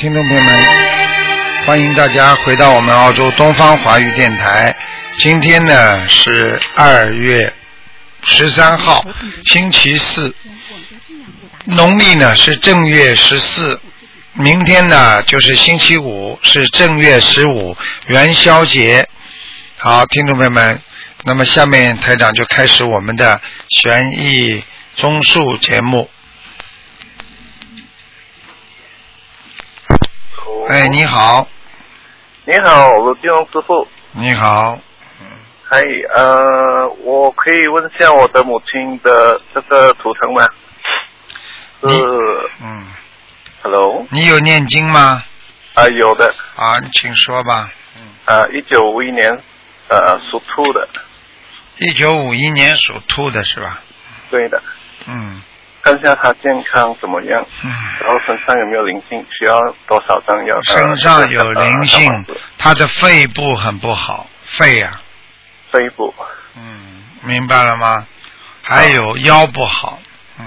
[0.00, 0.64] 听众朋友们，
[1.66, 4.74] 欢迎大家回到我们澳洲东方华语电台。
[5.18, 7.52] 今天呢是二月
[8.22, 9.04] 十三号，
[9.44, 10.34] 星期四，
[11.66, 13.78] 农历呢是正月十四，
[14.32, 17.76] 明天呢就是星期五，是正月十五，
[18.06, 19.06] 元宵节。
[19.76, 20.80] 好，听众朋友们，
[21.24, 23.38] 那么下面台长就开始我们的
[23.68, 24.64] 悬疑
[24.96, 26.08] 综述节目。
[30.68, 31.46] 哎，你好，
[32.44, 33.86] 你好，卢金龙师傅。
[34.12, 34.78] 你好，
[35.64, 35.80] 嗨，
[36.12, 40.46] 呃，我可以问一下我的母亲的这个图腾吗？
[41.80, 42.04] 你是
[42.62, 42.86] 嗯
[43.62, 45.22] ，，Hello，你有念经吗？
[45.74, 47.70] 啊、有的，啊，你请说吧。
[47.96, 49.28] 嗯啊，一九五一年，
[49.88, 50.88] 呃，属兔的，
[51.78, 53.80] 一九五一年属兔的是吧？
[54.30, 54.62] 对的，
[55.06, 55.42] 嗯
[55.82, 60.54] 看一下他健康怎么样，嗯，然后身上有没有灵性，需要多少张要？
[60.54, 62.26] 呃身上有灵性
[62.58, 65.00] 他的肺部很不好，肺呀、
[65.72, 66.14] 肺部、
[66.56, 68.06] 嗯，明白了吗？
[68.62, 69.98] 还有腰不好，
[70.38, 70.44] 嗯，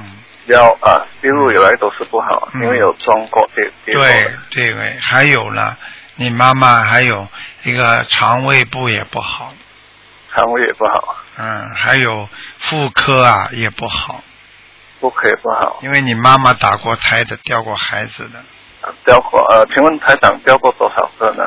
[0.47, 2.61] 腰啊，一路以来都是不好，嗯。
[2.61, 4.03] 因为有撞过跌跌过。
[4.03, 5.75] 对，对对，还有呢，
[6.15, 7.27] 你妈妈还有
[7.63, 9.51] 一个肠胃部也不好，
[10.33, 14.23] 肠胃也不好，嗯，还有妇科啊也不好，
[15.03, 18.41] 妇可以不好，因为你妈妈打过胎的，掉过孩子的，
[19.03, 21.43] 掉过呃，请问台长掉过多少个呢？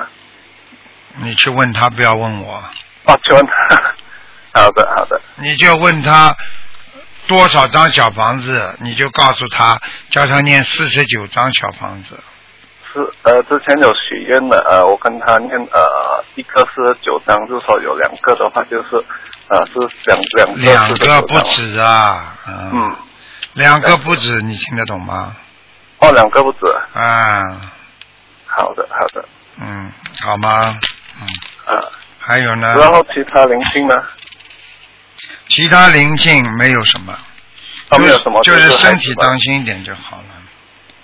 [1.22, 2.62] 你去问他，不要问我，
[3.06, 3.76] 哦，请问他，
[4.60, 6.36] 好的好的，你就问他
[7.26, 12.22] 多少张小房子，你就告诉他，叫他念四十九张小房子，
[12.92, 19.02] 是呃，之前有许愿的，呃，我跟他念呃，一个是九张，就是说有两个的话，就是
[19.48, 19.72] 呃是
[20.04, 22.96] 两两个两个不止啊，嗯，嗯，
[23.56, 25.34] 两个不止，你听得懂吗？
[25.98, 26.58] 哦，两个不止，
[26.92, 27.42] 啊，
[28.46, 29.26] 好的好的，
[29.60, 30.78] 嗯，好吗？
[31.18, 31.80] 嗯，啊，
[32.18, 33.94] 还有呢，然后其他灵性呢？
[35.48, 37.12] 其他灵性没有什么，
[37.88, 40.24] 啊，没有什么，就是是身体当当心一点就好了。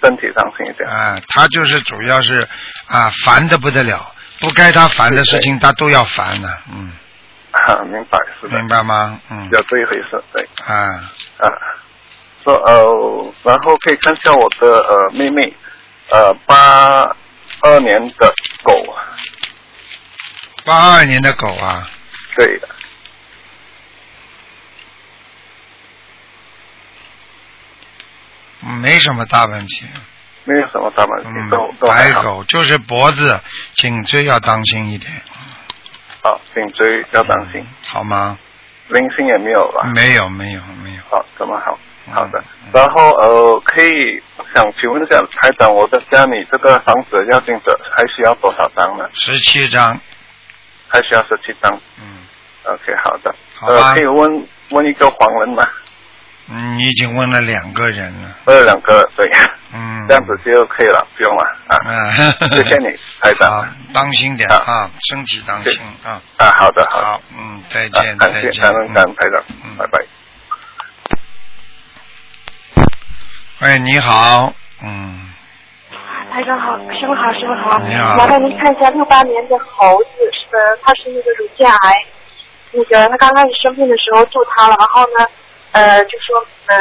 [0.03, 2.47] 身体当心一点，啊，他就是主要是
[2.87, 6.93] 啊烦的不得了，不该他烦的事情他都要烦呢，嗯，
[7.53, 9.19] 啊，明白是的，明白吗？
[9.31, 10.75] 嗯，有这一回事，对，啊，
[11.39, 11.49] 啊，
[12.43, 15.55] 说呃，然后可以看一下我的呃妹妹，
[16.11, 17.15] 呃，八
[17.61, 18.85] 二年的狗，
[20.65, 21.89] 八二年的狗啊，
[22.37, 22.69] 对的，
[28.65, 29.87] 嗯没什么大问题，
[30.45, 32.11] 没有什么大问题，嗯都，都白。
[32.23, 33.41] 狗就是脖子、
[33.77, 35.11] 颈椎要当心一点，
[36.23, 38.39] 好，颈椎要当心，好吗？
[38.89, 39.85] 零星也没有吧？
[39.95, 41.03] 没有，没有，没有。
[41.09, 42.71] 好，这么好，嗯好的嗯。
[42.73, 44.23] 然后呃，可以
[44.55, 49.09] 想请问一下台长，我的家里这个房子要进的还需要多少张呢？
[49.13, 49.99] 十七张，
[50.89, 51.73] 还需要十七张。
[52.01, 52.19] 嗯
[52.65, 53.35] ，OK，好的。
[53.59, 55.67] 好吧呃，可以问问一个黄人吗？
[56.49, 59.25] 嗯你已经问了两个人了，问了，两个，对，
[59.73, 61.79] 嗯，这样子就可以了，不用了啊。
[61.87, 62.11] 嗯，
[62.53, 63.49] 谢谢你，台长。
[63.59, 66.21] 好，当心点啊啊，身体当心啊。
[66.39, 67.07] 啊，好的，好的。
[67.07, 68.63] 好，嗯，再啊见，感谢，再见。
[68.65, 70.05] 感恩，感恩台长嗯，拜拜。
[73.63, 74.53] 喂，你好，
[74.83, 75.31] 嗯，
[76.33, 77.79] 台长好，师傅好，师傅好。
[77.87, 80.49] 你好麻烦您看一下六八年的猴子，是
[80.83, 81.95] 他是那个乳腺癌，
[82.73, 85.25] 那个他刚开始生病的时候住他了，然后呢，
[85.71, 86.77] 呃，就说呃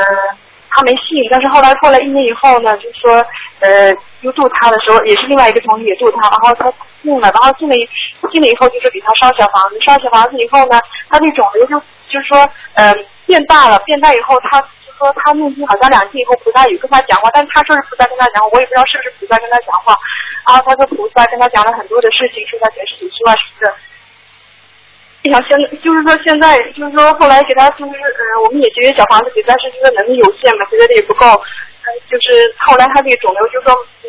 [0.71, 3.23] 他没信，但是后来过了一年以后呢，就说
[3.59, 6.65] 呃又住他的时候，也是另外一个同学也住他，然后他
[7.03, 7.87] 信了，然后进了以
[8.31, 10.79] 信了以后就是给他烧小房子，烧小房子以后呢，
[11.11, 11.77] 他那肿瘤就
[12.09, 12.91] 就是说呃
[13.27, 14.59] 变大了，变大以后他。
[15.01, 19.97] 说他念经好像两天以后菩萨有跟他讲话，但他说是菩萨跟他讲话，我也不知道是不是菩萨跟他讲话。
[20.45, 23.73] 然后他说菩萨跟他讲了很多的事情，说他前世有希望是的。
[25.23, 31.25] 你想现就是说现在就是说后来给他就是呃我们也节约小房子给，但是这个能力有限嘛，节约的也不够。
[31.27, 34.05] 呃就是后来他这个肿瘤就说嗯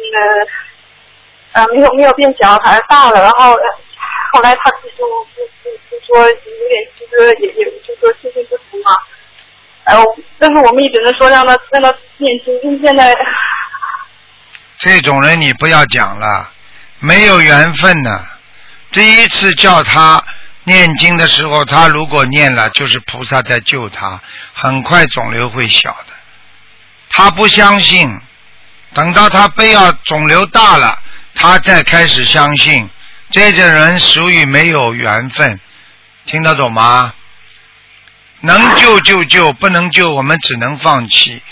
[1.52, 3.64] 呃呃没有没有变小，反而大了，然后、呃、
[4.32, 8.96] 后来他就就就就说有点就是也也就说信心不足嘛。
[9.84, 9.96] 呃，
[10.38, 13.16] 但是我们一直能说让他让他念经，因为现在
[14.78, 16.50] 这种人你不要讲了，
[17.00, 18.24] 没有缘分呢。
[18.92, 20.22] 第一次叫他
[20.64, 24.20] 念经的时候，他如果念了，就是菩萨在救他，
[24.52, 26.14] 很快肿瘤会小的。
[27.10, 28.08] 他不相信，
[28.94, 30.98] 等到他非要肿瘤大了，
[31.34, 32.88] 他再开始相信。
[33.30, 35.58] 这种人属于没有缘分，
[36.26, 37.14] 听得懂吗？
[38.42, 41.42] 能救就救，不能救我们只能放弃。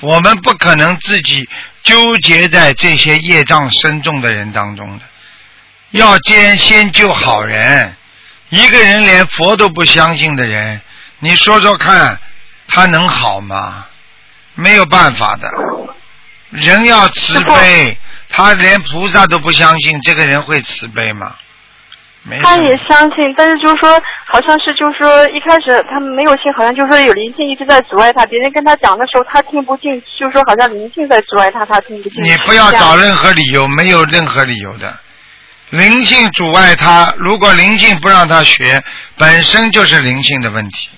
[0.00, 1.48] 我们不可能自己
[1.82, 5.04] 纠结在这些业障深重的人当中的，
[5.92, 7.96] 要先先救好人。
[8.50, 10.80] 一个人连佛都不相信的人，
[11.20, 12.20] 你说说看，
[12.68, 13.86] 他能好吗？
[14.54, 15.48] 没有办法的。
[16.50, 17.96] 人要慈悲，
[18.28, 21.34] 他连菩萨都不相信，这个人会慈悲吗？
[22.28, 32.22] 没他也相信，但是就是说，好像是就是说一开始他没有信，好像就是说有灵性一直在阻碍他，别人跟他讲的时候他听不进，就是说好像灵性在阻碍他，他听不进。
[32.24, 34.98] 你不要找任何理由，没有任何理由的。
[35.70, 38.82] 灵性阻碍他，如果灵性不让他学，
[39.16, 40.88] 本身就是灵性的问题。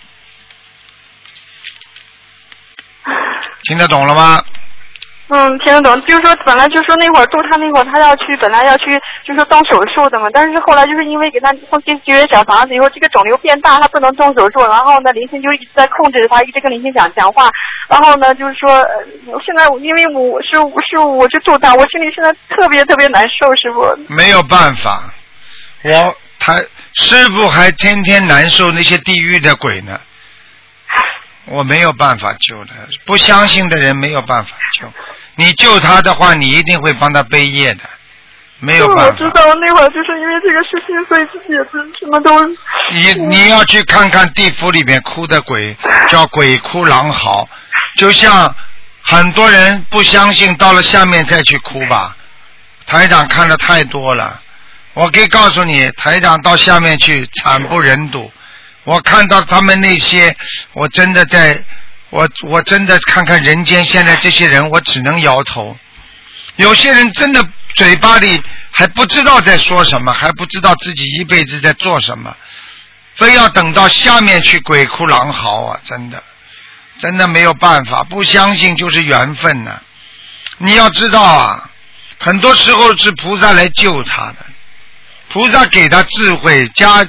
[3.64, 4.42] 听得懂了吗？
[5.30, 6.00] 嗯，听得懂。
[6.06, 8.94] 就是说，本来就说那会儿住他那会儿，他要去，本来要去，
[9.24, 10.28] 就是说动手术的嘛。
[10.32, 14.60] 但是后来就是因为给他后期节约小房子以后，这个肿瘤变大，他不能动手术。
[14.60, 17.50] 然后呢，灵性就一直在控制着他，一直跟灵性讲讲话。
[17.88, 20.56] 然后呢，就是说，呃现在因为我是
[20.90, 23.84] 是我去住他，我心里现在特别特别难受，师傅。
[24.08, 25.12] 没有办法，
[25.84, 26.54] 我他
[26.94, 30.00] 师傅还天天难受那些地狱的鬼呢，
[31.46, 32.74] 我没有办法救他。
[33.04, 34.86] 不相信的人没有办法救，
[35.38, 37.80] 你救他的话，你一定会帮他背业的，
[38.58, 39.04] 没有办法。
[39.04, 41.70] 我知道那会儿就是因为这个事情，所以自己也是
[42.00, 42.44] 什么都。
[42.92, 45.76] 你你要去看看地府里面哭的鬼，
[46.08, 47.48] 叫鬼哭狼嚎，
[47.96, 48.52] 就像
[49.00, 52.16] 很多人不相信，到了下面再去哭吧。
[52.84, 54.40] 台长看的太多了，
[54.94, 58.28] 我可以告诉你，台长到下面去惨不忍睹。
[58.82, 60.34] 我看到他们那些，
[60.72, 61.62] 我真的在，
[62.10, 65.76] 我我真的看看人间现在这些人，我只能摇头。
[66.56, 72.36] 有些人真的嘴巴里还不知道在说什么，还不知道自己一辈子在做什么，
[73.14, 75.80] 非要等到下面去鬼哭狼嚎啊！
[75.84, 76.22] 真的，
[76.98, 79.80] 真的没有办法，不相信就是缘分呐、
[80.56, 81.70] 你要知道啊，
[82.18, 84.46] 很多时候是菩萨来救他的，
[85.28, 87.06] 菩萨给他智慧加，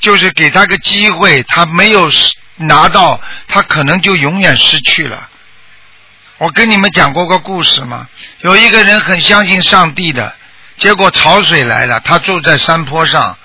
[0.00, 2.08] 就是给他个机会，他没有
[2.56, 5.28] 拿到，他可能就永远失去了。
[6.38, 8.08] 我跟你们讲过个故事嘛，
[8.40, 10.34] 有一个人很相信上帝的，
[10.76, 13.36] 结果潮水来了，他住在山坡上，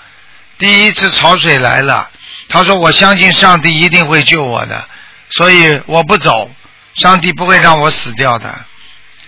[0.58, 2.10] 第一次潮水来了，
[2.50, 4.88] 他说我相信上帝一定会救我的，
[5.30, 6.52] 所以我不走，
[6.96, 8.54] 上帝不会让我死掉的。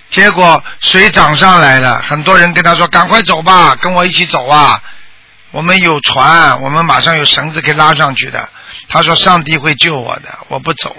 [0.10, 4.82] 结果水涨上来了，很多人跟他说：“赶快走吧，跟我一起走啊！
[5.52, 8.50] 我们有船，我们马上有绳子可以拉上去的。”
[8.90, 10.96] 他说：“上帝会救我的，我不走。”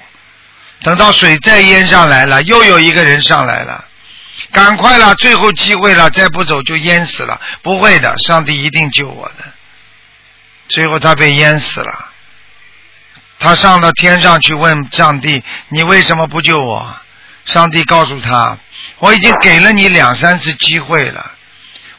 [0.82, 3.84] 等到水再淹上来了，又有一个人上来了，
[4.52, 7.40] 赶快了，最后机会了，再不走就淹死了。
[7.62, 9.44] 不会的，上帝一定救我的。
[10.68, 12.08] 最后他被淹死了，
[13.38, 16.96] 他上到天上去问上帝：“你为什么不救我？”
[17.46, 18.58] 上帝告诉他
[18.98, 21.32] ：“我已经给了你两三次机会了。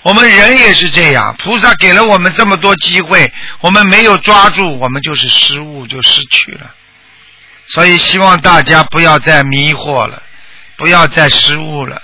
[0.03, 6.71] 我们人也是这样，菩萨给了我们这么多机会，我们没有抓住，我们就是失误，就失去了。
[7.67, 10.21] 所以希望大家不要再迷惑了，
[10.75, 12.01] 不要再失误了，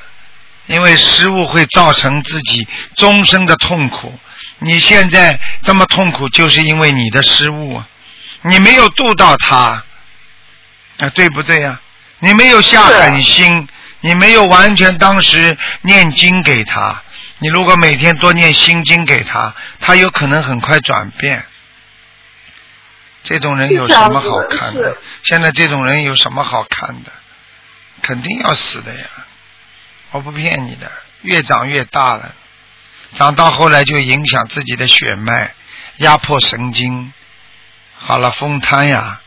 [0.68, 2.66] 因为失误会造成自己
[2.96, 4.18] 终生的痛苦。
[4.60, 7.88] 你现在这么痛苦，就是因为你的失误啊，
[8.44, 9.84] 你没有度到他，
[11.00, 11.82] 啊，对不对呀、
[12.20, 13.68] 你没有下狠心，
[14.00, 17.04] 你没有完全当时念经给他。
[17.40, 21.46] 你如果每天多念心经给他，他有可能很快转变。
[23.24, 24.98] 这种人有什么好看的？
[25.24, 27.12] 现在这种人有什么好看的？
[28.02, 29.06] 肯定要死的呀！
[30.12, 30.90] 我不骗你的，
[31.22, 32.34] 越长越大了，
[33.14, 35.54] 长到后来就影响自己的血脉，
[35.98, 37.14] 压迫神经，
[37.98, 39.20] 好了，风瘫呀，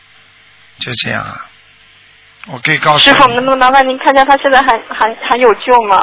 [0.79, 1.45] 就这样啊。
[2.47, 5.99] 我可以告诉师傅，能，不能麻烦您看一下他现在还还还有救吗？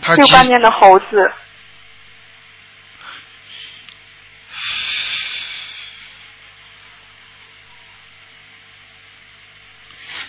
[0.00, 1.32] 他其六八年的猴子，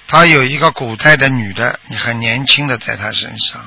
[0.07, 3.63] 他有一个古代的女的，你很年轻的在他身上，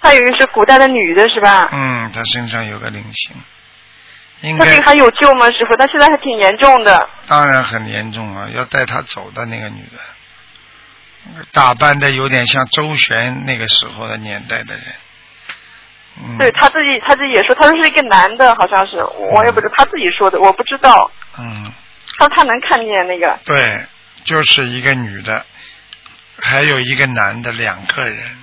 [0.00, 1.68] 他有一个是古代的女的是吧？
[1.72, 3.36] 嗯，他身上有个灵性，
[4.40, 5.76] 应该他这个还有救吗，师傅？
[5.76, 7.08] 他现在还挺严重的。
[7.28, 9.98] 当然很严重啊，要带他走的那个女的，
[11.52, 14.84] 打扮的有点像周旋那个时候的年代的人，
[16.22, 18.96] 嗯，对他自己，他自己也说，他说是一个男的，好像是，
[19.34, 21.10] 我也不知道，他自己说的，我不知道。
[21.38, 21.72] 嗯，
[22.18, 23.84] 他他能看见那个，对，
[24.24, 25.44] 就是一个女的，
[26.40, 28.38] 还有一个男的，两个人，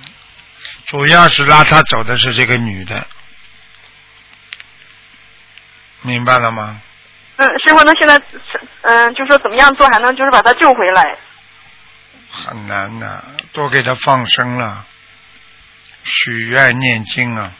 [0.86, 3.06] 主要是拉他走的是这个女的，
[6.02, 6.80] 明白了吗？
[7.36, 8.20] 嗯，师傅，那现在，
[8.82, 11.16] 嗯，就说怎么样做还能就是把他救回来？
[12.34, 13.22] 很难呐、
[13.52, 14.84] 多给他放生了，
[16.02, 17.52] 许愿念经啊，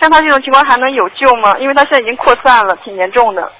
[0.00, 1.58] 像他这种情况还能有救吗？
[1.58, 3.52] 因为他现在已经扩散了，挺严重的。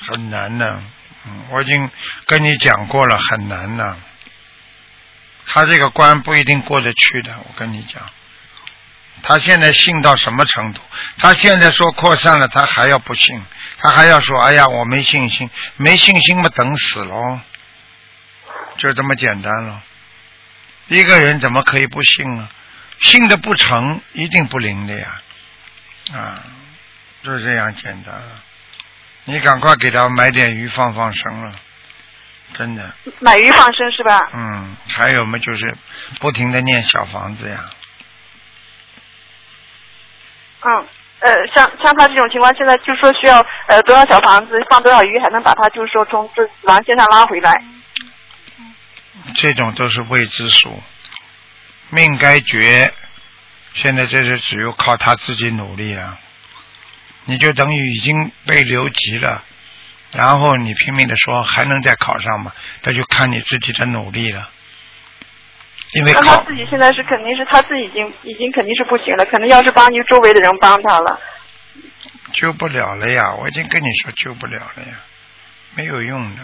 [0.00, 0.82] 很难的。
[1.26, 1.90] 嗯，我已经
[2.26, 3.96] 跟你讲过了，很难的。
[5.46, 8.02] 他这个关不一定过得去的，我跟你讲。
[9.22, 10.80] 他现在信到什么程度？
[11.18, 13.44] 他现在说扩散了，他还要不信，
[13.78, 17.40] 他还要说：“哎呀，我没信心，没信心嘛，等死喽。”
[18.80, 19.82] 就这么简单了。
[20.86, 22.48] 一个人怎么可以不信呢？
[22.98, 25.20] 信的不成，一定不灵的呀。
[26.14, 26.42] 啊，
[27.22, 28.42] 就这样简单了。
[29.24, 31.52] 你赶快给他买点鱼放放生了，
[32.54, 32.90] 真的。
[33.18, 34.18] 买鱼放生是吧？
[34.32, 35.76] 嗯，还有嘛，就是
[36.18, 37.70] 不停的念小房子呀。
[40.62, 40.86] 嗯。
[41.20, 47.52] 呃，像像他这种情况，现在就说需要呃多少小房子，放多少鱼，还能把他就是说从这死亡线上拉回来。
[49.34, 50.82] 这种都是未知数，
[51.90, 52.92] 命该绝，
[53.74, 56.18] 现在这是只有靠他自己努力了。
[57.26, 59.44] 你就等于已经被留级了，
[60.12, 62.52] 然后你拼命的说还能再考上吗？
[62.82, 64.50] 那就看你自己的努力了。
[65.92, 71.20] 因为那他自己现在是肯定是他自己已经已经肯定是不行了，可能要是帮你周围的人帮他了。
[72.32, 75.00] 救不了了呀，我已经跟你说救不了了呀，
[75.74, 76.42] 没有用的。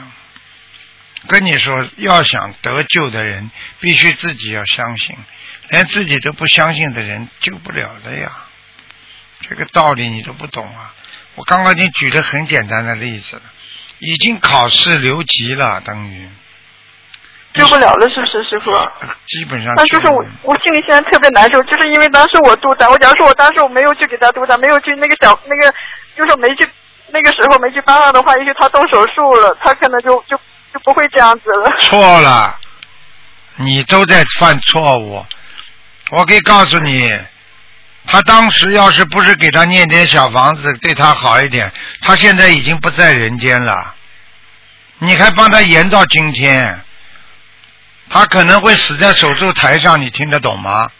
[1.29, 5.17] 跟你说，要想得救的人，必须自己要相信，
[5.71, 8.31] 连自己都不相信的人，救不了的呀。
[9.49, 10.95] 这个道理你都不懂啊！
[11.35, 13.43] 我刚刚已经举了很简单的例子了，
[13.99, 16.29] 已经考试留级了，等于
[17.55, 18.71] 救不了了，是不是师傅？
[19.27, 25.75] 基本上那就是我我心里现在特别难受，就是因为当时我督他，我假如说我当时我没有去给他督他，没有去那个小那个，
[26.17, 26.67] 就是没去
[27.13, 30.39] 那个时候没去帮他的话，也许他动手术了，他可能就就
[30.77, 31.73] 就不会这样子了。
[31.81, 32.59] 错了，
[33.57, 35.25] 你都在犯错误。
[36.11, 37.11] 我可以告诉你，
[38.07, 43.95] 他当时要是不是给他念点小房子，对他好一点，他现在已经不在人间了。
[44.99, 46.79] 你还帮他延到今天，
[48.11, 50.91] 他可能会死在手术台上，你听得懂吗？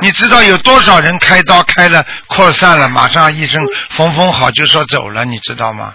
[0.00, 5.94] 你知道有多少人开刀开了扩散了，马上医生缝缝好就说走了，你知道吗？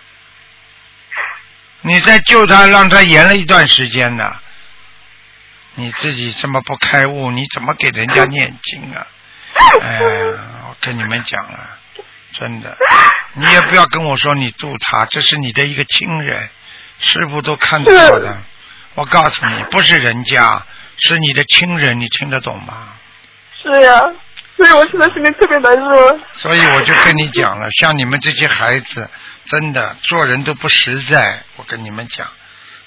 [1.88, 4.36] 你在救他，让他延了一段时间呢。
[5.75, 9.06] 你自己这么不开悟，你怎么给人家念经啊？
[9.82, 11.60] 哎呀，我跟你们讲了，
[12.34, 12.75] 真的，
[13.34, 16.50] 你也不要跟我说你度他，这是你的一个亲人，
[17.00, 18.36] 师傅都看得到的。
[18.96, 20.65] 我告诉你，不是人家，
[20.98, 22.94] 是你的亲人，你听得懂吗？
[23.62, 24.01] 是呀，
[24.58, 26.20] 所以我现在心里特别难受。
[26.34, 29.10] 所以我就跟你讲了，像你们这些孩子，
[29.46, 31.44] 真的做人都不实在。
[31.58, 32.28] 我跟你们讲，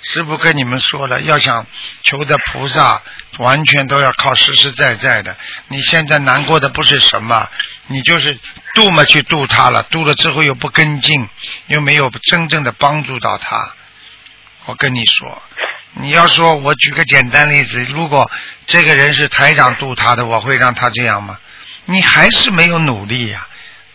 [0.01, 1.67] 师傅跟你们说了，要想
[2.03, 3.03] 求的菩萨，
[3.39, 5.37] 完全都要靠实实在在的。
[5.69, 7.49] 你现在难过的不是什么，
[7.89, 8.39] 你就是
[8.75, 11.29] 度嘛去度他了，度了之后又不跟进，
[11.67, 13.75] 又没有真正的帮助到他。
[14.65, 15.43] 我跟你说，
[15.95, 18.31] 你要说我举个简单例子，如果
[18.67, 21.39] 这个人是台长度他的，我会让他这样吗？
[21.90, 23.47] 你还是没有努力呀、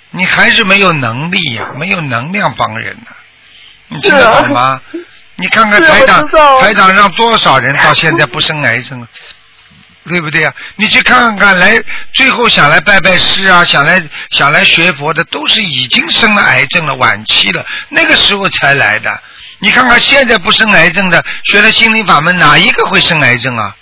[0.09, 3.11] 你还是没有能力呀、没有能量帮人呐、
[3.89, 4.81] 你听得懂吗？
[5.35, 6.27] 你看看台长
[6.59, 9.07] 台长让多少人到现在不生癌症啊？
[10.09, 11.81] 对不对啊、你去看看，来
[12.13, 19.21] 最后想来拜拜师啊，想来想来学佛的，都是已经生了癌症了，晚期了，那个时候才来的。
[19.59, 23.75] 你看看现在不生癌症的，学了心灵法门，哪一个会生癌症啊？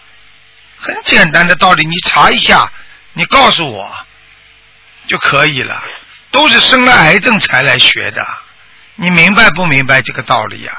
[0.78, 2.72] 很简单的道理，你查一下，
[3.14, 3.92] 你告诉我
[5.08, 5.84] 就可以了。
[6.32, 8.26] 都是生了癌症才来学的，
[8.96, 10.72] 你明白不明白这个道理呀、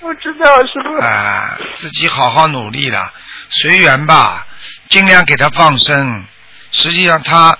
[0.00, 0.92] 我知道，师傅。
[1.00, 1.56] 啊？
[1.74, 3.12] 自己好好努力了，
[3.50, 4.44] 随缘吧，
[4.88, 6.24] 尽量给他放生。
[6.72, 7.56] 实际上他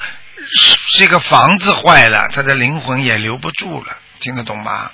[0.96, 4.90] 这个房子坏了，他的灵魂也留不住了，听得懂吗？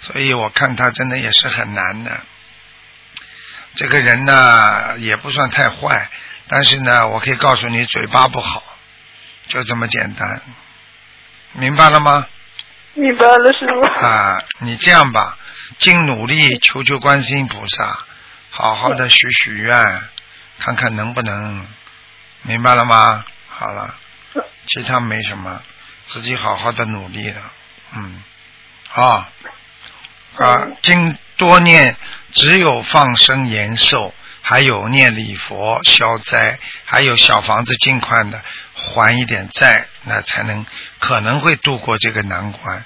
[0.00, 2.20] 所以我看他真的也是很难的。
[3.74, 6.10] 这个人呢也不算太坏，
[6.52, 8.60] 但是呢，我可以告诉你，嘴巴不好，
[9.46, 10.42] 就这么简单，
[11.52, 12.26] 明白了吗？
[12.94, 14.04] 明白了，师傅。
[14.04, 15.38] 啊，你这样吧，
[15.78, 18.04] 尽努力求求观世音菩萨，
[18.50, 20.02] 好好的许许愿，
[20.58, 21.64] 看看能不能，
[22.42, 23.24] 明白了吗？
[23.48, 23.94] 好了，
[24.66, 25.62] 其他没什么，
[26.08, 27.42] 自己好好的努力了，
[27.94, 28.24] 嗯，
[28.92, 29.28] 啊
[30.36, 31.96] 啊，经多念，
[32.32, 38.42] 只有放生延寿，还有念礼佛消灾，还有小房子尽快的
[38.74, 40.66] 还一点债，那才能
[40.98, 42.84] 可能会度过这个难关。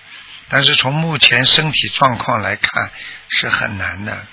[0.49, 2.91] 但是从目前身体状况来看
[3.29, 4.27] 是很难的，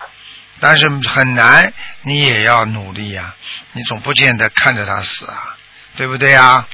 [0.59, 3.35] 但是很难，你也要努力呀、
[3.71, 5.57] 你总不见得看着他死啊，
[5.95, 6.67] 对不对啊？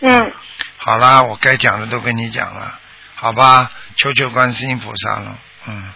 [0.00, 0.32] 嗯，
[0.76, 2.78] 好啦，我该讲的都跟你讲了，
[3.14, 3.70] 好吧？
[3.96, 5.92] 求求观世音菩萨了，嗯，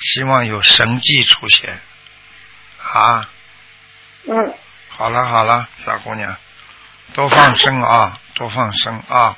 [0.00, 1.78] 希望有神迹出现，
[2.92, 3.28] 啊，
[4.28, 4.54] 嗯，
[4.88, 6.34] 好了好了，小姑娘，
[7.14, 9.36] 多放生啊，多放生啊，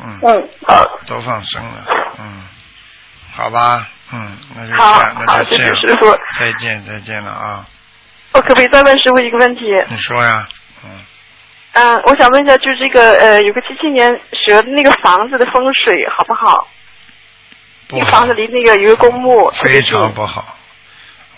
[0.00, 1.84] 嗯，嗯，好，多放生了，
[2.18, 2.42] 嗯，
[3.32, 6.16] 好吧，嗯，那就这好样，那就这样，谢师傅。
[6.38, 7.66] 再见再见了啊，
[8.32, 9.64] 我可不可以再问师傅一个问题？
[9.88, 10.48] 你说呀，
[10.84, 10.90] 嗯，
[11.72, 16.68] 嗯，我想问一下，就是这个呃，有个七七年蛇的那个房子的风水好不好？
[17.88, 18.00] 不好。
[18.00, 20.56] 那个房子，离那个有个公墓非，常不好，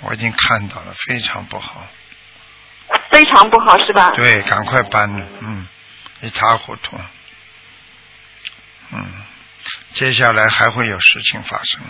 [0.00, 1.87] 我已经看到了，非常不好。
[3.11, 4.11] 非常不好是吧？
[4.12, 5.67] 对，赶快搬了，嗯，
[6.21, 6.97] 一塌糊涂，
[8.93, 9.25] 嗯，
[9.95, 11.81] 接下来还会有事情发生，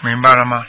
[0.00, 0.66] 明白了吗？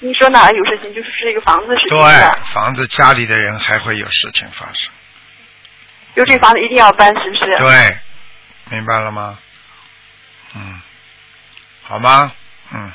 [0.00, 0.94] 你说哪儿有事情？
[0.94, 4.92] 就是这个房子是对，，房子家里的人还会有事情发生，
[6.14, 7.58] 就这房子一定要搬，是不是？
[7.58, 7.98] 对，
[8.70, 9.38] 明白了吗？
[10.54, 10.80] 嗯，
[11.82, 12.32] 好吗？
[12.72, 12.92] 嗯，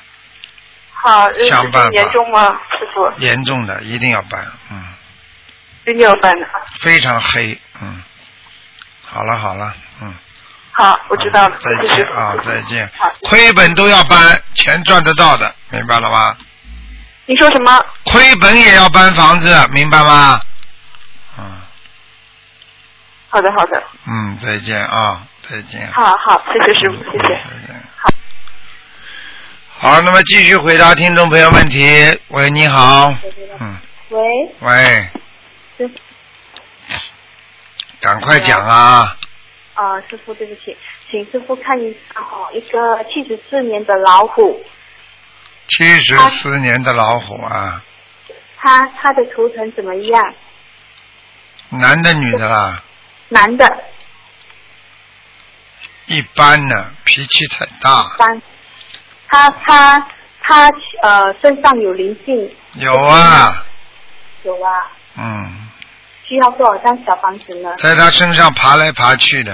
[1.03, 3.11] 好，呃想办法严重吗，师傅？
[3.17, 4.81] 严重的一定要搬，嗯，
[5.85, 6.47] 一定要搬的。
[6.79, 8.01] 非常黑，嗯，
[9.05, 10.13] 好了好了，嗯。
[10.71, 13.11] 好，我知道了，再见啊，再见好。
[13.23, 14.17] 亏本都要搬，
[14.55, 16.37] 钱赚得到的，明白了吗？
[17.25, 17.77] 你说什么？
[18.05, 20.39] 亏本也要搬房子，明白吗？
[21.37, 21.61] 嗯
[23.29, 25.91] 好的，好的，嗯，再见啊，再见。
[25.91, 27.33] 好好，谢谢师傅，谢谢。
[27.33, 27.83] 再见。
[27.97, 28.09] 好，
[29.91, 31.85] 那么继续回答听众朋友问题。
[32.29, 33.13] 喂，你好。
[33.59, 33.77] 嗯，
[34.09, 34.23] 喂，
[34.61, 35.09] 喂
[35.77, 35.91] 师，
[37.99, 39.17] 赶快讲啊！
[39.73, 40.77] 啊、师傅，对不起，
[41.11, 44.63] 请师傅看一下哈、一个七十四年的老虎，
[45.67, 47.83] 七十四年的老虎啊，
[48.55, 50.33] 他他的图腾怎么样？
[51.69, 52.81] 男的女的啦？
[53.27, 53.83] 男的，
[56.05, 58.03] 一般呢，脾气太大。
[58.17, 58.41] 三，
[59.33, 60.07] 他他
[60.41, 60.69] 他
[61.01, 63.65] 呃身上有灵性，有啊，
[64.43, 65.51] 有啊，嗯，
[66.23, 67.73] 需要多少张小房子呢？
[67.79, 69.51] 在他身上爬来爬去的。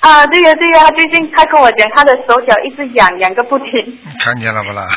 [0.00, 3.98] 啊，对呀对呀，他最近他跟我讲，他的手脚一直痒，痒个不停。
[4.20, 4.86] 看见了不啦？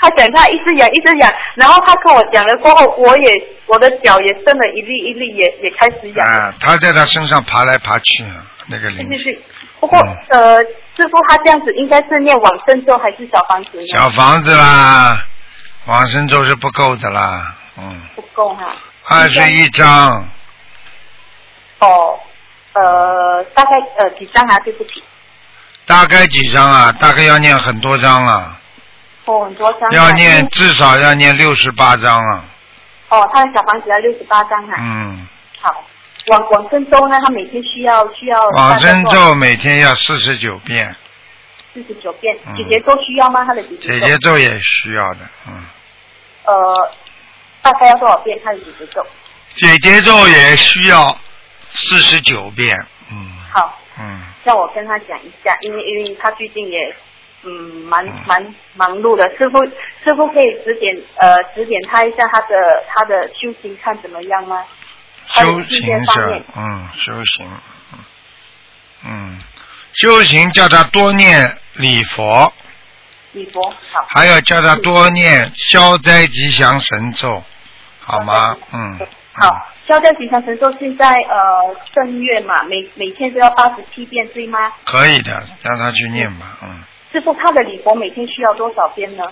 [0.00, 3.30] 他讲他一直痒一直痒，然后他跟我讲了过后，我也
[3.66, 6.26] 我的脚也生了一粒一粒也也开始痒。
[6.26, 9.42] 啊，他在他身上爬来爬去，啊，那个对灵是是是，
[9.80, 10.64] 不过、嗯呃，
[10.96, 13.84] 师傅他这样子应该是念往生咒还是小房子？
[13.88, 15.24] 小房子啦，
[15.86, 18.74] 往生咒是不够的啦，嗯，不够哈。
[19.06, 20.28] 二十一张，
[21.80, 22.18] 哦，
[22.72, 24.56] 呃，大概呃几张啊？
[24.60, 25.02] 对不起，
[25.84, 26.92] 大概几张啊？
[26.92, 28.58] 大概要念很多张啊，
[29.26, 29.92] 哦，很多张啊。
[29.92, 32.44] 要念嗯至少要念六十八张啊，
[33.08, 34.76] 哦，他的小房子要六十八张啊。
[34.78, 35.28] 嗯，
[35.60, 35.84] 好，
[36.26, 40.94] 往往生咒呢，他每天需要需要往生咒每天要四十九遍，
[41.72, 42.36] 四十九遍。
[42.46, 43.44] 嗯，姐姐咒需要吗？
[43.44, 44.06] 他的姐姐咒？
[44.06, 45.64] 姐咒也需要的，嗯，
[46.44, 46.90] 呃，
[47.62, 48.38] 大概要多少遍？
[48.42, 49.06] 他的姐姐咒？
[49.56, 51.16] 姐姐咒也需要
[51.70, 52.74] 四十九遍，
[53.12, 56.78] 嗯，好，嗯，让我跟他讲一下，因为因为他最近也
[57.42, 57.50] 嗯
[57.84, 58.12] 蛮嗯。
[58.26, 59.62] 蛮忙碌的，师傅
[60.02, 64.64] 师傅可以指点呃指点他一下他的他的修行看怎么样吗？
[65.26, 67.50] 修行是，嗯，修行，
[67.92, 67.98] 嗯
[69.06, 69.38] 嗯，
[69.92, 72.52] 修行叫他多念礼佛，
[73.32, 74.06] 礼佛好。
[74.08, 77.42] 还要叫他多念消灾吉祥神咒，
[78.00, 78.56] 好吗？
[78.72, 78.98] 嗯，
[79.34, 84.72] 好，消灾吉祥神咒现在呃正月嘛，每每天都要八十七遍，对吗？
[84.84, 86.82] 可以的，让他去念吧，嗯，
[87.12, 89.24] 师傅他的礼佛每天需要多少遍呢？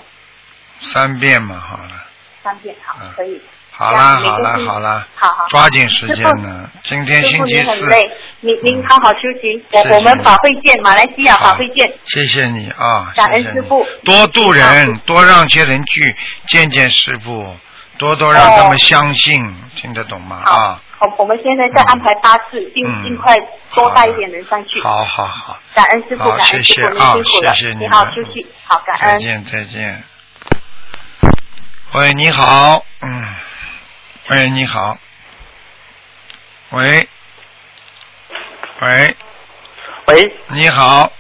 [0.81, 2.07] 三遍嘛，好了，
[2.42, 3.40] 三遍，好嗯，可以。
[3.74, 5.46] 好啦，好啦，好啦，好好。
[5.48, 9.64] 抓紧时间呢，今天星期四，您很累，您您嗯好好休息。
[9.72, 11.92] 我我们法会见，马来西亚法会见。
[12.06, 16.16] 谢谢你啊，感恩师傅多度人，多让些人去
[16.48, 17.56] 见见师傅，
[17.98, 19.42] 多多让他们相信，
[19.74, 20.42] 听得懂吗？
[20.44, 23.35] 好啊，，我我们现在在安排巴士，尽嗯尽快
[23.74, 24.80] 多带一点人上去。
[24.82, 27.72] 好好好，感恩师傅，感恩师傅，您谢谢啊辛苦了谢谢。
[27.72, 29.12] 你你好，们休息，好，感恩。
[29.14, 30.04] 再见再见。
[31.94, 33.24] 喂，你好，嗯，
[34.33, 34.97] 喂，你好，
[36.71, 37.07] 喂，
[38.81, 39.16] 喂，
[40.07, 41.12] 喂，你好，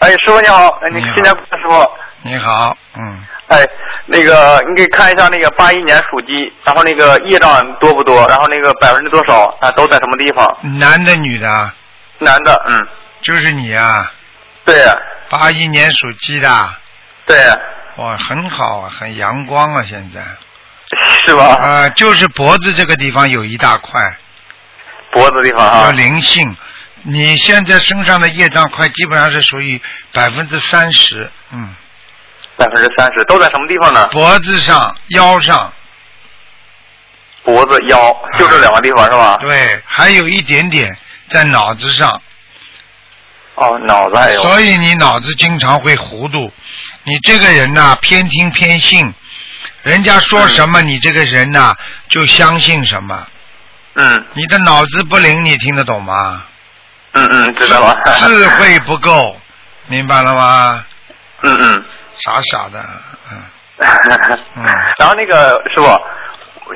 [0.00, 1.14] 哎，师傅你好，哎，你你好。
[1.14, 1.90] 新年快乐，师傅。
[2.20, 3.64] 你好，嗯，哎，
[4.04, 9.46] 那个你给看一下那个八一年属鸡，然后那个业障多不多，然后那个百分之多少？
[9.62, 10.78] 啊，都在什么地方？
[10.78, 11.74] 男的女的啊？
[12.18, 12.86] 男的，嗯，
[13.22, 14.12] 就是你啊，
[14.66, 14.84] 对，
[15.30, 16.74] 八一年属鸡的，
[17.24, 17.38] 对，
[17.96, 20.20] 哇，很好啊，很阳光啊，现在
[21.24, 21.44] 是吧？
[21.54, 24.18] 啊、就是脖子这个地方有一大块，
[25.12, 26.56] 脖子地方有啊，灵性。
[27.02, 29.80] 你现在身上的业障块基本上是属于
[30.12, 31.74] 百分之三十，嗯，
[32.56, 34.06] 百分之三十都在什么地方呢？
[34.08, 35.72] 脖子上、腰上，
[37.42, 39.38] 脖子、腰，就这两个地方是吧？
[39.40, 40.94] 对，还有一点点
[41.30, 42.20] 在脑子上，
[43.54, 44.42] 哦，脑子还有。
[44.42, 46.52] 所以你脑子经常会糊涂。
[47.04, 49.14] 你这个人呐、偏听偏信，
[49.82, 51.74] 人家说什么，你这个人呐、
[52.08, 53.26] 就相信什么。
[53.94, 56.44] 嗯你的脑子不灵，你听得懂吗？
[57.12, 57.96] 嗯嗯，知道了。
[58.18, 59.36] 智慧不够，
[59.88, 60.84] 明白了吗？
[61.42, 61.84] 嗯嗯。
[62.14, 62.84] 傻傻的，
[63.32, 63.42] 嗯，
[64.58, 64.64] 嗯
[64.98, 66.00] 然后那个师傅，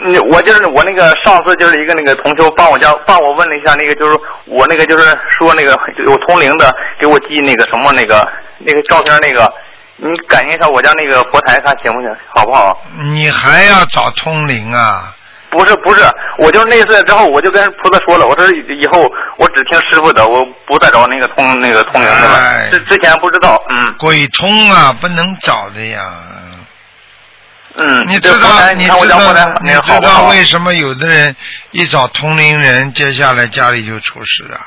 [0.06, 8.26] 你我就是我那个上次就是一个那个同修帮我家帮我问了一下那个就是我那个就是说那个有通灵的给我寄那个什么那个
[8.58, 9.44] 那个照片那个，
[10.10, 12.10] 你感应一下我家那个佛台看行不行？
[12.34, 12.78] 好不好？
[12.98, 15.14] 你还要找通灵啊？
[15.50, 16.02] 不是不是，
[16.38, 22.70] 我就是那次之后我就跟菩萨说了，我说以后我只听师傅的，我不再找那个通那个通灵的哎了。
[22.70, 26.12] 之之前不知道，嗯鬼通啊，不能找的呀。
[27.76, 29.24] 嗯，你知道你知道
[29.62, 30.28] 你知道？
[30.28, 31.34] 为什么有的人
[31.70, 34.60] 一找通灵人，接下来家里就出事啊？